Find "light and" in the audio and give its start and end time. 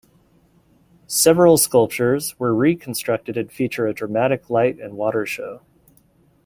4.49-4.95